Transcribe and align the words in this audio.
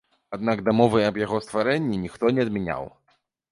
Аднак 0.37 0.63
дамовы 0.69 1.03
аб 1.09 1.19
яго 1.25 1.37
стварэнні 1.45 2.01
ніхто 2.07 2.35
не 2.39 2.49
адмяняў. 2.51 2.83